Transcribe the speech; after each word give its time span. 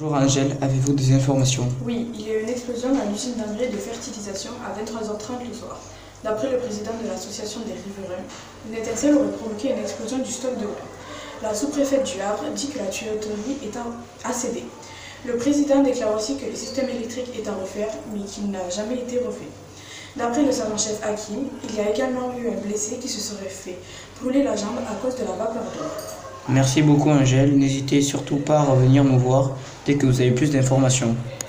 Bonjour 0.00 0.16
Angèle, 0.16 0.56
avez-vous 0.62 0.92
des 0.92 1.12
informations? 1.12 1.66
Oui, 1.84 2.06
il 2.14 2.28
y 2.28 2.30
a 2.30 2.34
eu 2.38 2.42
une 2.44 2.48
explosion 2.50 2.90
dans 2.94 3.10
l'usine 3.10 3.34
d'engrais 3.34 3.66
de 3.66 3.76
fertilisation 3.76 4.52
à 4.64 4.70
23h30 4.70 5.48
le 5.48 5.52
soir. 5.52 5.76
D'après 6.22 6.52
le 6.52 6.58
président 6.58 6.92
de 7.02 7.08
l'association 7.08 7.62
des 7.66 7.72
riverains, 7.72 8.22
une 8.70 8.78
étincelle 8.78 9.16
aurait 9.16 9.32
provoqué 9.32 9.72
une 9.72 9.80
explosion 9.80 10.18
du 10.18 10.30
stock 10.30 10.56
de. 10.56 10.68
La 11.42 11.52
sous-préfète 11.52 12.04
du 12.04 12.20
Havre 12.20 12.44
dit 12.54 12.68
que 12.68 12.78
la 12.78 12.86
tuyauterie 12.86 13.58
est 13.64 13.76
a 14.24 14.32
cédé. 14.32 14.62
Le 15.26 15.36
président 15.36 15.82
déclare 15.82 16.14
aussi 16.14 16.36
que 16.36 16.46
le 16.46 16.54
système 16.54 16.88
électrique 16.88 17.32
est 17.36 17.48
à 17.48 17.54
refaire, 17.54 17.90
mais 18.14 18.20
qu'il 18.20 18.52
n'a 18.52 18.70
jamais 18.70 18.98
été 18.98 19.18
refait. 19.18 19.50
D'après 20.14 20.44
le 20.44 20.52
sergent-chef 20.52 21.00
Hakim, 21.02 21.48
il 21.68 21.74
y 21.74 21.80
a 21.80 21.90
également 21.90 22.32
eu 22.38 22.46
un 22.46 22.60
blessé 22.64 22.98
qui 22.98 23.08
se 23.08 23.20
serait 23.20 23.48
fait 23.48 23.78
brûler 24.22 24.44
la 24.44 24.54
jambe 24.54 24.78
à 24.88 24.94
cause 25.04 25.16
de 25.16 25.24
la 25.24 25.32
vapeur 25.32 25.64
d'eau. 25.64 26.17
Merci 26.50 26.80
beaucoup 26.80 27.10
Angèle, 27.10 27.58
n'hésitez 27.58 28.00
surtout 28.00 28.36
pas 28.36 28.60
à 28.60 28.62
revenir 28.62 29.04
me 29.04 29.18
voir 29.18 29.50
dès 29.84 29.96
que 29.96 30.06
vous 30.06 30.22
avez 30.22 30.30
plus 30.30 30.50
d'informations. 30.50 31.14